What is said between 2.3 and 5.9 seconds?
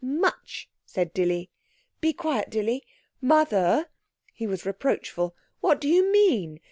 Dilly!) Mother!' he was reproachful, 'what do